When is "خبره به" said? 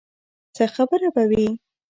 0.75-1.23